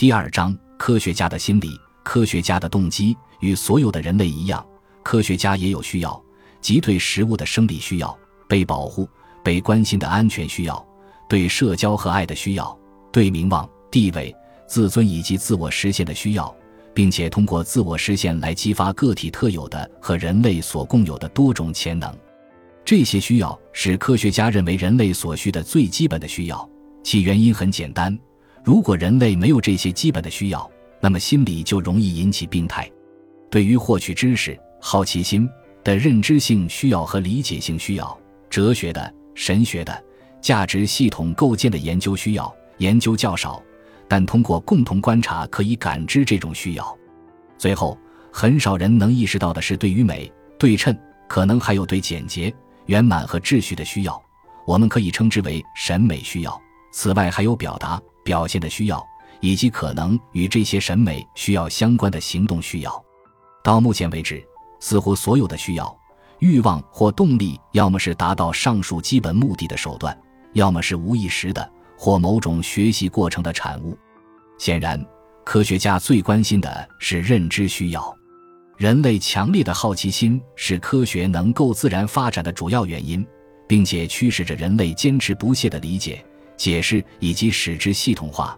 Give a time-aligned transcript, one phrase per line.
[0.00, 1.78] 第二章：科学家的心理。
[2.02, 4.66] 科学家的动机与所有的人类一样，
[5.02, 6.18] 科学家也有需要，
[6.62, 8.18] 即对食物的生理需要、
[8.48, 9.06] 被保护、
[9.44, 10.82] 被关心的安全需要、
[11.28, 12.74] 对社交和爱的需要、
[13.12, 14.34] 对名望、地位、
[14.66, 16.50] 自尊以及自我实现的需要，
[16.94, 22.10] 并且通过自我实现来激发个体特有的和人类所共有的多种潜能。
[22.86, 26.66] 这些需要是科学家认为人类所需的最基本的需要。
[27.04, 28.18] 其原因很简单：
[28.62, 30.70] 如果人类没有这些基本的需要，
[31.00, 32.90] 那么心理就容易引起病态。
[33.50, 35.48] 对于获取知识、好奇心
[35.82, 38.18] 的认知性需要和理解性需要，
[38.48, 40.04] 哲学的、神学的、
[40.40, 43.62] 价值系统构建的研究需要，研究较少，
[44.06, 46.98] 但通过共同观察可以感知这种需要。
[47.58, 47.98] 最后，
[48.30, 50.96] 很少人能意识到的是，对于美、对称，
[51.28, 52.54] 可能还有对简洁、
[52.86, 54.22] 圆满和秩序的需要，
[54.66, 56.60] 我们可以称之为审美需要。
[56.92, 59.04] 此外，还有表达、表现的需要，
[59.40, 63.04] 以及可能与这些审美需要相关的行动需要。
[63.62, 64.42] 到目前为止，
[64.80, 65.98] 似乎所有的需要、
[66.38, 70.18] 欲望或动力，要么是达到上述基本目的的手段，
[70.54, 73.96] 要么是无意识的或某种学习过程的产物。
[74.58, 75.04] 显然，
[75.44, 78.16] 科学家最关心的是认知需要。
[78.76, 83.26] 人类强烈的好奇心是科学能够自然发展的主要原因，
[83.68, 86.24] 并且驱使着人类坚持不懈的理解。
[86.60, 88.54] 解释以及使之系统化，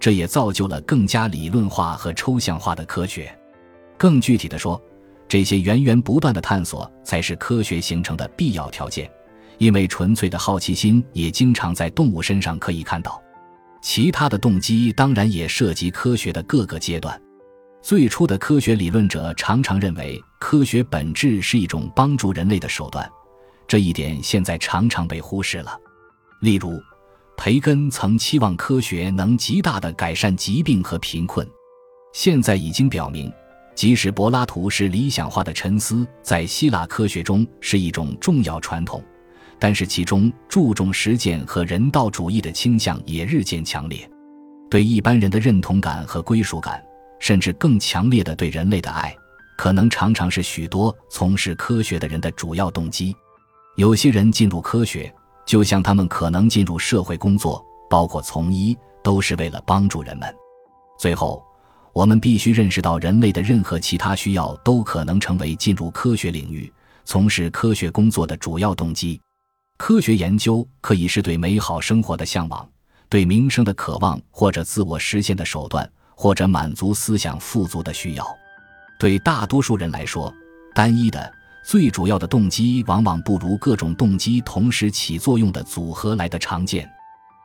[0.00, 3.32] 这也造就了更加理论化和抽象化的科学。
[3.96, 4.82] 更具体的说，
[5.28, 9.08] 这些源源不断的探索才是科学形成的必要条件。
[9.58, 13.22] 因为纯粹的好奇心也经常在动物身上可以看到。
[13.80, 17.22] 其他的动机当然也涉及科学的各个阶段。
[17.80, 23.08] 最初的科学理论者常常认为，科学本质是一种帮助人类的手段，
[23.68, 25.78] 这一点现在常常被忽视了。
[26.40, 26.82] 例如。
[27.36, 31.46] 培根曾期望科学能极大地改善疾病和贫困，
[32.12, 33.30] 现在已经表明，
[33.74, 39.02] 即使柏拉图式理想化的沉思在希腊科学中是一种重要传统，
[39.58, 44.08] 但是其中注重实践和人道主义的倾向也日渐强烈。
[44.70, 46.82] 对一般人的认同感和归属感，
[47.18, 49.14] 甚至更强烈的对人类的爱，
[49.58, 53.14] 可能常常是许多从事科学的人的主要动机。
[53.76, 55.12] 有些人进入科学。
[55.46, 60.34] 就像他们可能进入社会工作，包括从医，都是为了帮助人们。
[60.98, 61.44] 最后，
[61.92, 66.72] 我们必须认识到，人类的任何其他需要都可能成为进入科学领域、
[67.04, 69.20] 从事科学工作的主要动机。
[69.76, 72.66] 科学研究可以是对美好生活的向往、
[73.08, 78.26] 对名声的渴望，或者自我实现的手段，或者满足思想富足的需要。
[78.98, 80.32] 对大多数人来说，
[80.74, 81.32] 单一的。
[81.64, 86.88] 最主要的动机往往不如各种动机同时起作用的组合来的常见。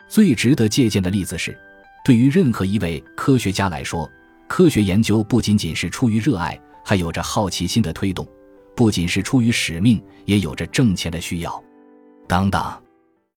[0.09, 1.57] 最值得借鉴的例子是，
[2.03, 4.09] 对于任何一位科学家来说，
[4.47, 8.25] 科学研究不仅仅是出于热爱，还有着好奇心的推动；
[8.75, 11.63] 不仅是出于使命，也有着挣钱的需要。
[12.27, 12.61] 等等。